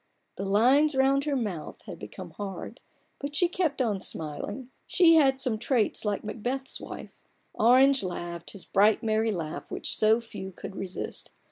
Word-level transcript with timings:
The 0.35 0.45
lines 0.45 0.95
round 0.95 1.25
her 1.25 1.35
mouth 1.35 1.83
had 1.83 1.99
become 1.99 2.31
hard, 2.31 2.79
but 3.19 3.35
she 3.35 3.47
kept 3.47 3.83
on 3.83 3.99
smiling: 3.99 4.71
she 4.87 5.13
had 5.13 5.39
some 5.39 5.59
traits 5.59 6.03
like 6.03 6.23
Macbeth's 6.23 6.79
wife. 6.79 7.13
Orange 7.53 8.01
laughed 8.01 8.49
his 8.53 8.65
bright, 8.65 9.03
merry 9.03 9.31
laugh 9.31 9.69
which 9.69 9.95
so 9.95 10.19
few 10.19 10.51
could 10.53 10.75
resist. 10.75 11.29